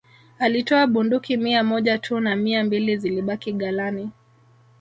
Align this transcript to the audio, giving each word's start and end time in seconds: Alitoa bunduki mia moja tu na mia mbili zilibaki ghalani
Alitoa 0.39 0.87
bunduki 0.87 1.37
mia 1.37 1.63
moja 1.63 1.97
tu 1.97 2.19
na 2.19 2.35
mia 2.35 2.63
mbili 2.63 2.97
zilibaki 2.97 3.51
ghalani 3.53 4.11